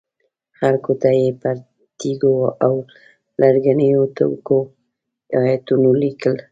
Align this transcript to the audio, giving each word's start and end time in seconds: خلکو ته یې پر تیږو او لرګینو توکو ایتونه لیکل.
خلکو 0.59 0.91
ته 1.01 1.09
یې 1.19 1.29
پر 1.41 1.55
تیږو 1.99 2.35
او 2.65 2.73
لرګینو 3.41 4.01
توکو 4.17 4.57
ایتونه 5.39 5.89
لیکل. 6.01 6.33